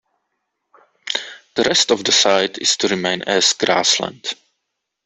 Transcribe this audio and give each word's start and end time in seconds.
The 1.53 1.61
rest 1.61 1.91
of 1.91 2.03
the 2.03 2.11
site 2.11 2.57
is 2.57 2.75
to 2.77 2.87
remain 2.87 3.21
as 3.21 3.53
grassland. 3.53 4.33